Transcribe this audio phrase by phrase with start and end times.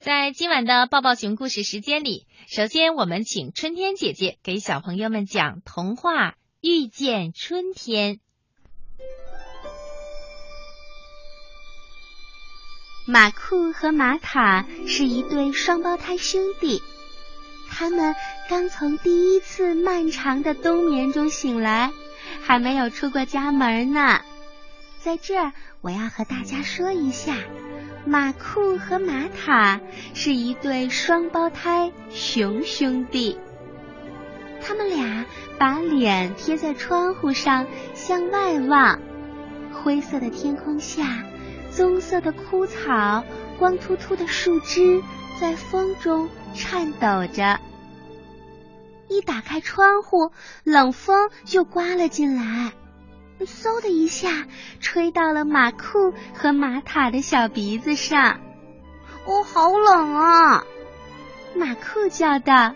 [0.00, 6.30] 在今晚的抱抱熊故事时间里，首先我们请春天姐姐给小朋友们讲童话
[6.62, 8.14] 《遇见春天》。
[13.06, 16.82] 马库和马塔是一对双胞胎兄弟，
[17.68, 18.14] 他们
[18.48, 21.92] 刚从第一次漫长的冬眠中醒来，
[22.40, 24.22] 还没有出过家门呢。
[25.02, 27.36] 在这儿，我要和大家说一下。
[28.06, 29.80] 马库和马塔
[30.14, 33.38] 是一对双胞胎熊兄弟，
[34.62, 35.26] 他们俩
[35.58, 38.98] 把脸贴在窗户上向外望，
[39.72, 41.22] 灰色的天空下，
[41.70, 43.22] 棕色的枯草，
[43.58, 45.02] 光秃秃的树枝
[45.38, 47.60] 在风中颤抖着。
[49.08, 50.32] 一打开窗户，
[50.64, 52.72] 冷风就刮了进来。
[53.46, 54.46] 嗖的一下，
[54.80, 58.40] 吹到了马库和马塔的小鼻子上。
[59.26, 60.64] 哦，好冷啊！
[61.54, 62.74] 马库叫道。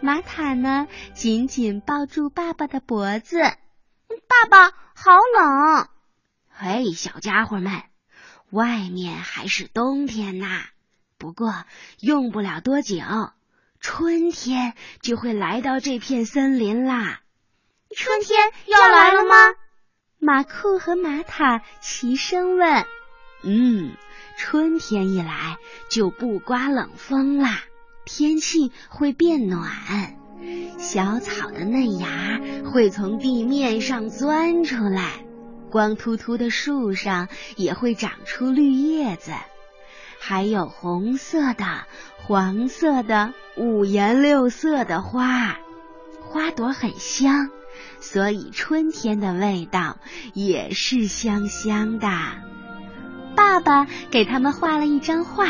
[0.00, 3.38] 马塔呢，紧紧抱住爸爸的脖子。
[3.38, 5.88] 爸爸，好冷！
[6.50, 7.82] 嘿，小家伙们，
[8.50, 10.64] 外面还是冬天呐。
[11.16, 11.64] 不过
[12.00, 12.98] 用不了多久，
[13.80, 17.20] 春天就会来到这片森林啦。
[17.96, 19.54] 春天要来了吗？
[20.24, 22.86] 马库和马塔齐声问
[23.44, 23.92] ：“嗯，
[24.38, 25.58] 春天一来
[25.90, 27.64] 就不刮冷风啦，
[28.06, 30.16] 天气会变暖，
[30.78, 35.26] 小草的嫩芽会从地面上钻出来，
[35.70, 39.32] 光秃秃的树上也会长出绿叶子，
[40.18, 41.84] 还有红色的、
[42.16, 45.58] 黄色的、五颜六色的花，
[46.22, 47.50] 花朵很香。”
[48.00, 49.96] 所以春天的味道
[50.32, 52.08] 也是香香的。
[53.36, 55.46] 爸爸给他们画了一张画，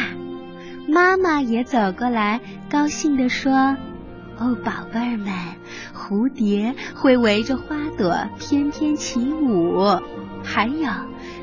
[0.88, 2.40] 妈妈也走过来，
[2.70, 3.76] 高兴地说
[4.38, 5.32] ：“哦，宝贝儿们，
[5.94, 10.00] 蝴蝶会围着花朵翩翩起舞，
[10.42, 10.88] 还有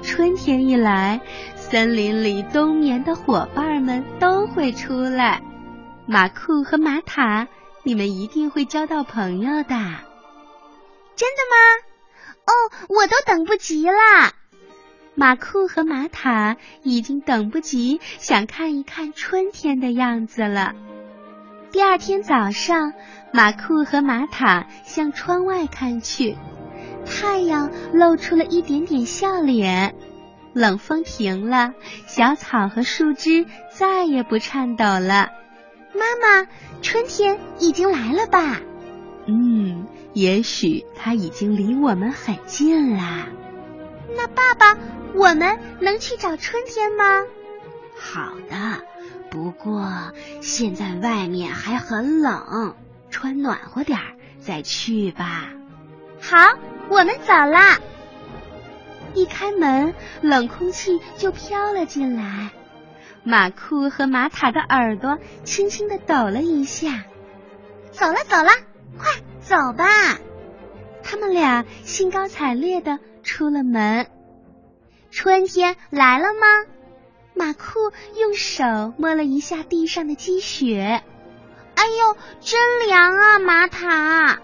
[0.01, 1.22] 春天一来，
[1.56, 5.41] 森林里冬眠的伙伴们都会出来。
[6.07, 7.47] 马库和马塔，
[7.84, 9.75] 你们一定会交到朋友的。”
[11.21, 11.55] 真的吗？
[12.47, 12.51] 哦，
[12.89, 14.33] 我都等不及啦！
[15.13, 20.73] 马库和马塔已经等不及想看一看春天的样子了。
[21.71, 22.93] 第二天早上，
[23.31, 26.35] 马库和马塔向窗外看去，
[27.05, 29.93] 太阳露出了一点点笑脸，
[30.55, 31.75] 冷风停了，
[32.07, 35.29] 小草和树枝再也不颤抖了。
[35.93, 36.47] 妈妈，
[36.81, 38.59] 春天已经来了吧？
[39.27, 39.85] 嗯。
[40.13, 43.27] 也许他已经离我们很近啦。
[44.16, 44.77] 那爸爸，
[45.13, 47.23] 我们能去找春天吗？
[47.97, 48.83] 好的，
[49.29, 50.11] 不过
[50.41, 52.75] 现在外面还很冷，
[53.09, 55.50] 穿暖和点儿再去吧。
[56.19, 56.38] 好，
[56.89, 57.79] 我们走啦。
[59.13, 62.51] 一开门，冷空气就飘了进来，
[63.23, 67.03] 马库和马塔的耳朵轻轻的抖了一下。
[67.91, 68.50] 走了，走了，
[69.01, 69.22] 快！
[69.41, 69.85] 走吧，
[71.03, 74.09] 他们俩兴高采烈的出了门。
[75.09, 76.72] 春天来了吗？
[77.34, 78.63] 马库用手
[78.97, 81.03] 摸了一下地上的积雪，
[81.75, 83.39] 哎呦，真凉啊！
[83.39, 84.39] 玛塔，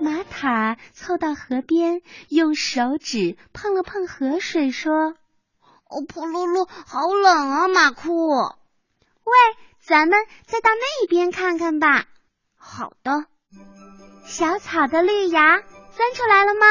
[0.00, 5.14] 玛塔凑到河边，用手指碰了碰河水，说
[5.86, 9.32] ：“哦，噗噜噜，好冷啊！”马库，喂，
[9.80, 12.06] 咱们再到那边看看吧。
[12.56, 13.26] 好的。
[14.26, 15.62] 小草的绿芽
[15.96, 16.66] 钻出来了吗？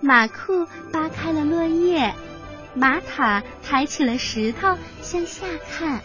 [0.00, 2.14] 马库扒开了落叶，
[2.74, 6.00] 玛塔抬起了石头向下看，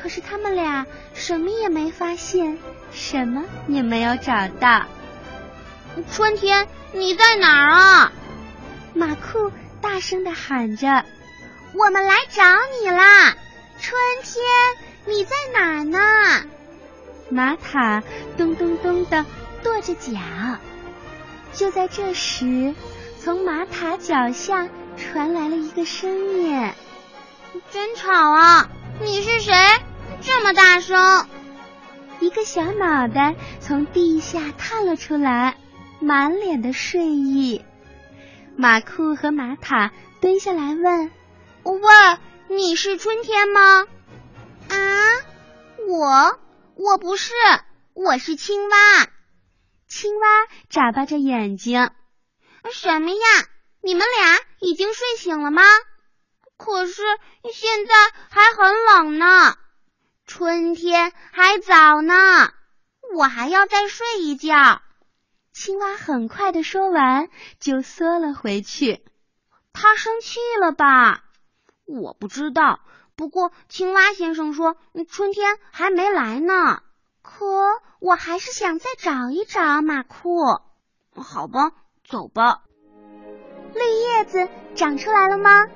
[0.00, 2.58] 可是他们俩什么也没发现，
[2.92, 4.86] 什么也没有找到。
[6.10, 8.12] 春天，你在哪儿啊？
[8.94, 11.04] 马库大声的喊着
[11.74, 12.42] ：“我们来找
[12.80, 13.36] 你啦！
[13.80, 14.44] 春天，
[15.06, 15.98] 你在哪儿呢？”
[17.30, 18.02] 马塔
[18.36, 19.24] 咚咚咚的。
[19.62, 20.12] 跺着脚，
[21.52, 22.74] 就在这时，
[23.18, 26.70] 从马塔脚下传来了一个声音
[27.70, 28.70] ：“真吵啊！
[29.02, 29.52] 你是谁？
[30.20, 31.26] 这么大声！”
[32.20, 35.56] 一个小脑袋从地下探了出来，
[36.00, 37.64] 满脸的睡意。
[38.56, 39.90] 马库和马塔
[40.20, 41.10] 蹲下来问
[41.64, 41.80] ：“喂，
[42.48, 43.86] 你是春天吗
[44.68, 44.76] ？”“啊，
[45.88, 46.38] 我
[46.74, 47.32] 我不是，
[47.94, 49.06] 我是青蛙。”
[49.90, 50.26] 青蛙
[50.68, 51.90] 眨巴着眼睛，
[52.72, 53.18] 什么呀？
[53.82, 55.62] 你们俩已经睡醒了吗？
[56.56, 57.02] 可是
[57.52, 57.92] 现在
[58.30, 59.56] 还很冷呢。
[60.26, 62.52] 春天还早呢，
[63.16, 64.80] 我还要再睡一觉。
[65.52, 67.28] 青蛙很快的说完，
[67.58, 69.04] 就缩了回去。
[69.72, 71.24] 他生气了吧？
[71.84, 72.78] 我不知道。
[73.16, 74.76] 不过青蛙先生说
[75.08, 76.80] 春天还没来呢。
[77.32, 77.46] 可
[78.00, 80.44] 我还是想再找一找马库。
[81.14, 81.70] 好吧，
[82.04, 82.62] 走吧。
[83.72, 85.66] 绿叶子长出来了吗？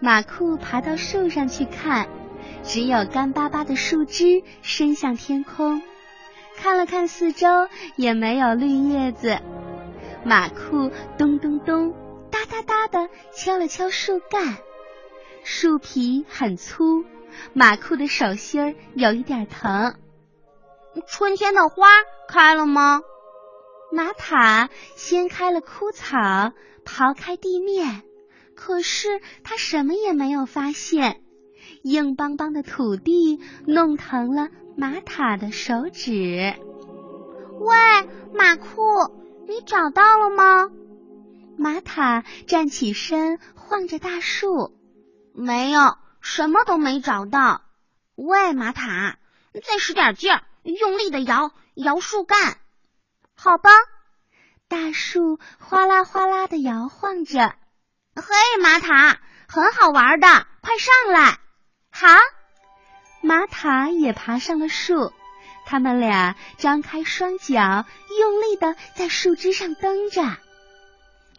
[0.00, 2.08] 马库爬到树上去看，
[2.62, 5.82] 只有干巴巴的树枝伸向天空。
[6.56, 9.38] 看了看四周，也没有绿叶子。
[10.24, 11.94] 马库咚咚咚、
[12.30, 14.56] 哒哒哒的敲了敲树干，
[15.44, 17.04] 树皮很粗，
[17.52, 19.94] 马库的手心儿有一点疼。
[21.10, 21.88] 春天的花
[22.28, 23.00] 开了吗？
[23.90, 26.18] 马塔掀开了枯草，
[26.84, 28.02] 刨开地面，
[28.54, 31.22] 可是他什么也没有发现。
[31.82, 34.48] 硬邦邦的土地弄疼了。
[34.76, 36.54] 马塔的手指。
[37.58, 37.76] 喂，
[38.32, 38.82] 马库，
[39.48, 40.70] 你找到了吗？
[41.56, 44.76] 马塔站起身，晃着大树。
[45.34, 47.62] 没有，什么都没找到。
[48.14, 49.18] 喂，马塔，
[49.54, 50.42] 再使点劲儿，
[50.72, 52.58] 用力的摇摇树干。
[53.36, 53.70] 好吧，
[54.68, 57.54] 大树哗啦哗啦的摇晃着。
[58.16, 58.24] 嘿，
[58.62, 60.26] 马塔，很好玩的，
[60.60, 61.38] 快上来。
[61.90, 62.08] 好。
[63.20, 65.12] 马塔也爬上了树，
[65.66, 67.84] 他们俩张开双脚，
[68.18, 70.22] 用力的在树枝上蹬着。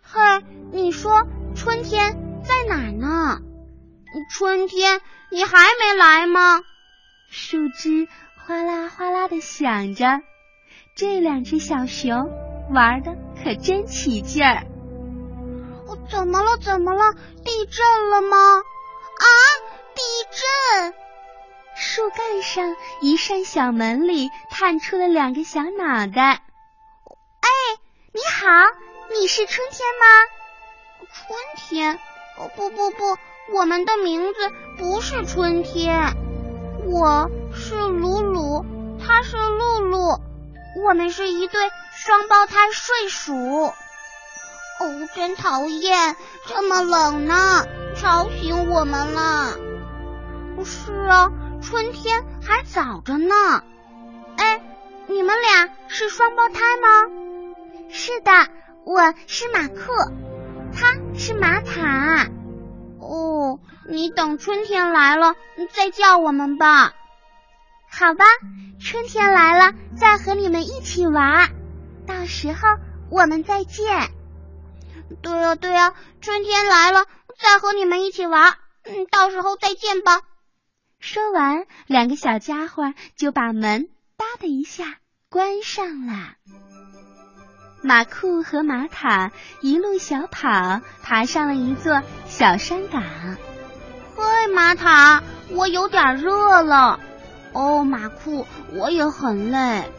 [0.04, 3.42] 嘿，你说春天在哪儿呢？
[4.30, 6.62] 春天，你还没来吗？
[7.30, 8.08] 树枝
[8.50, 10.24] 哗啦哗啦的响着，
[10.96, 12.31] 这两只小熊
[12.74, 14.66] 玩的可真起劲儿。
[16.10, 16.57] 怎么了？
[16.57, 17.13] 怎么了？
[17.46, 18.38] 地震了吗？
[18.57, 19.25] 啊，
[19.94, 20.01] 地
[20.31, 20.94] 震！
[21.75, 26.42] 树干上一扇小门里探出了两个小脑袋。
[27.42, 27.50] 哎，
[28.13, 28.48] 你好，
[29.13, 31.06] 你是春天吗？
[31.13, 32.00] 春天？
[32.40, 33.16] 哦不不不，
[33.54, 34.40] 我们的名字
[34.80, 36.16] 不是春天。
[36.88, 37.30] 我
[37.60, 38.66] 是鲁鲁，
[39.06, 40.22] 他是露露，
[40.82, 43.36] 我们是一对双胞胎睡鼠。
[43.36, 43.74] 哦，
[45.14, 46.16] 真讨厌，
[46.48, 47.66] 这么冷呢，
[47.98, 49.58] 吵醒我们了。
[50.56, 51.32] 不是啊。
[51.62, 53.36] 春天还早着呢，
[54.38, 54.62] 哎，
[55.08, 57.14] 你们俩是双胞胎吗？
[57.90, 58.32] 是的，
[58.86, 60.14] 我是马克，
[60.74, 62.30] 他是马塔。
[63.02, 63.60] 哦，
[63.90, 65.36] 你等春天来了
[65.74, 66.94] 再叫我们吧。
[67.92, 68.24] 好吧，
[68.80, 71.50] 春天来了再和你们一起玩，
[72.08, 72.60] 到时候
[73.10, 74.10] 我们再见。
[75.22, 77.06] 对呀对呀，春天来了
[77.38, 80.22] 再和你们一起玩，嗯，到时候再见吧。
[81.00, 84.98] 说完，两个小家伙就把门“哒”的一下
[85.30, 86.36] 关上了。
[87.82, 89.32] 马库和马塔
[89.62, 93.02] 一路小跑，爬上了一座小山岗。
[94.16, 97.00] 嘿，马塔，我有点热了。
[97.54, 99.92] 哦，马库，我也很累。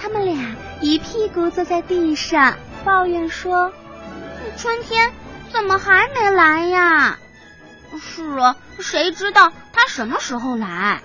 [0.00, 3.72] 他们俩一屁股坐在地上，抱怨说
[4.56, 5.12] ：“春天
[5.52, 7.18] 怎么还没来呀？”
[8.00, 11.00] 是啊，谁知道他什么时候来？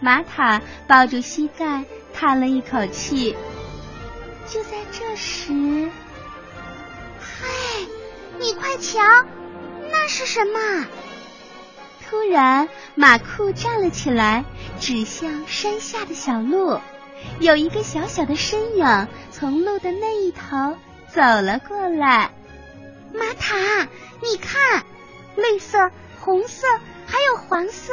[0.00, 3.36] 玛塔抱住膝盖，叹了一口气。
[4.46, 5.52] 就在这时，
[7.20, 7.88] 嘿，
[8.38, 9.00] 你快瞧，
[9.90, 10.86] 那是什么？
[12.14, 14.44] 突然，马库站了起来，
[14.78, 16.78] 指向山下的小路。
[17.40, 20.76] 有一个小小的身影从路的那一头
[21.08, 22.30] 走了过来。
[23.12, 23.56] 玛塔，
[24.22, 24.84] 你看。
[25.34, 25.90] 绿色、
[26.20, 26.68] 红色，
[27.04, 27.92] 还有黄色，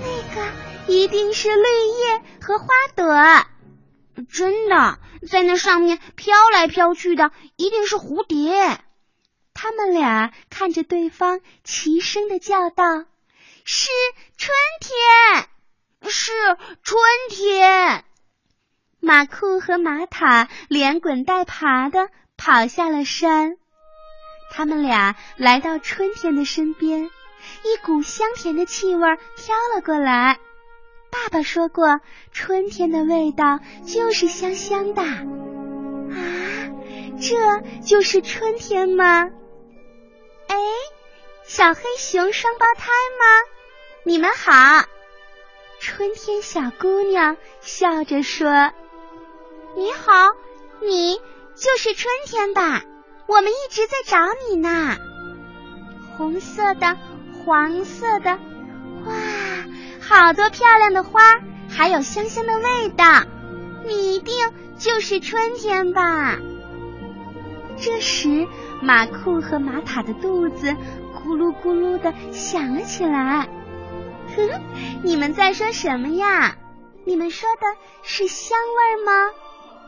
[0.00, 0.48] 那个
[0.88, 2.66] 一定是绿叶和花
[2.96, 4.26] 朵。
[4.32, 4.98] 真的，
[5.30, 8.80] 在那上面飘来飘去的一定是蝴蝶。
[9.62, 13.04] 他们俩看着对方，齐声的叫道
[13.62, 13.90] ：“是
[14.38, 16.32] 春天，是
[16.82, 16.98] 春
[17.28, 18.04] 天！”
[19.00, 23.58] 马库和马塔连滚带爬的跑下了山。
[24.50, 27.10] 他们俩来到春天的身边，
[27.62, 30.38] 一股香甜的气味飘了过来。
[31.10, 32.00] 爸爸说过，
[32.32, 35.02] 春天的味道就是香香的。
[35.02, 36.16] 啊，
[37.20, 39.28] 这就是春天吗？
[40.50, 40.56] 哎，
[41.44, 43.24] 小黑熊双胞胎吗？
[44.02, 44.84] 你们好。
[45.78, 48.72] 春天小姑娘笑着说
[49.78, 50.12] ：“你好，
[50.80, 51.20] 你
[51.54, 52.82] 就是春天吧？”
[53.28, 54.96] 我们一直在找你呢，
[56.16, 56.96] 红色的，
[57.44, 58.30] 黄色的，
[59.06, 59.14] 哇，
[60.00, 61.40] 好多漂亮的花，
[61.70, 63.22] 还有香香的味道。
[63.84, 64.34] 你一定
[64.80, 66.40] 就是春天吧？
[67.80, 68.46] 这时，
[68.82, 70.76] 马库和马塔的肚子
[71.14, 73.48] 咕噜咕噜的响了起来。
[74.36, 74.62] 哼，
[75.02, 76.56] 你们在说什么呀？
[77.04, 77.62] 你们说的
[78.02, 79.12] 是香味吗？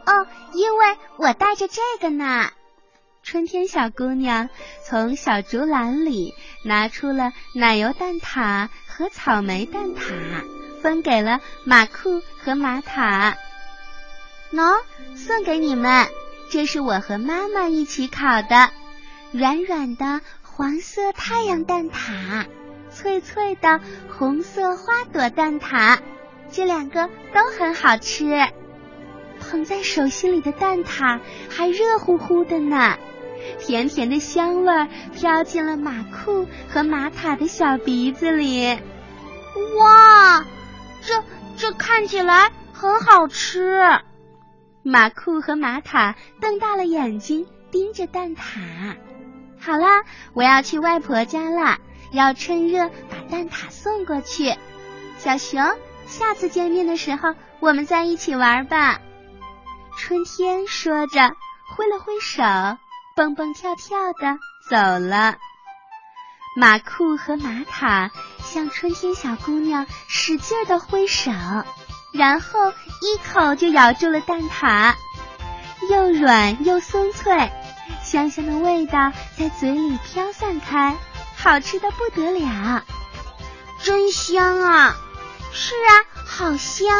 [0.07, 2.51] 哦，因为我带着这个呢。
[3.23, 4.49] 春天小姑娘
[4.85, 6.35] 从小竹篮里
[6.65, 10.13] 拿出了奶油蛋挞和草莓蛋挞，
[10.81, 13.37] 分给了马库和马塔。
[14.53, 14.83] 喏，
[15.15, 16.09] 送给你们，
[16.53, 18.69] 这是我和妈妈一起烤的，
[19.33, 22.45] 软软的黄色太阳蛋挞，
[22.91, 23.81] 脆脆的
[24.11, 25.99] 红色花朵蛋挞，
[26.51, 28.27] 这两个都很好吃。
[29.41, 32.99] 捧在手心里的蛋挞还热乎乎的呢。
[33.59, 38.79] 甜甜的香味飘进了马库和马塔的小鼻子里。
[39.79, 40.45] 哇，
[41.01, 41.25] 这
[41.57, 43.81] 这看起来很好吃。
[44.83, 48.97] 马库和玛塔瞪大了眼睛盯着蛋挞。
[49.61, 50.03] 好啦，
[50.35, 51.79] 我要去外婆家了，
[52.11, 54.55] 要趁热把蛋挞送过去。
[55.19, 55.63] 小熊，
[56.07, 59.01] 下次见面的时候我们再一起玩吧。
[59.99, 61.37] 春天说着，
[61.69, 62.43] 挥了挥手。
[63.15, 64.39] 蹦蹦跳跳的
[64.71, 65.37] 走了，
[66.57, 71.31] 马库和玛塔向春天小姑娘使劲的挥手，
[72.13, 74.95] 然后一口就咬住了蛋挞，
[75.91, 77.51] 又软又松脆，
[78.03, 80.97] 香香的味道在嘴里飘散开，
[81.37, 82.85] 好吃的不得了，
[83.83, 84.95] 真香啊！
[85.53, 86.95] 是啊，好香。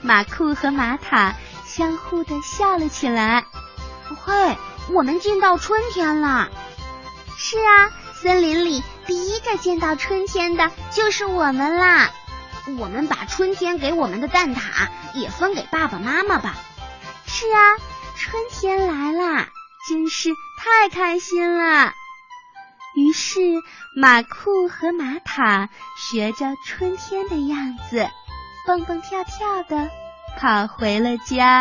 [0.00, 1.34] 马库和马塔
[1.66, 3.44] 相互的笑了起来。
[4.24, 4.56] 嘿，
[4.92, 6.48] 我们见到春天了！
[7.36, 12.10] 是啊，森林里第一个见到春天的就是我们啦！
[12.78, 16.56] 我们把春天给我们的蛋挞也分给爸爸妈妈吧。
[17.26, 17.58] 是啊，
[18.16, 19.48] 春天来啦，
[19.88, 21.92] 真是太开心了。
[22.96, 23.40] 于是
[23.96, 28.08] 马库和玛塔学着春天的样子，
[28.66, 29.90] 蹦蹦跳跳的
[30.38, 31.58] 跑回了家。